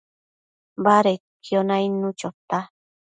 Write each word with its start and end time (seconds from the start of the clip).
badedquio 0.85 1.59
nainnu 1.69 2.09
chota 2.19 2.59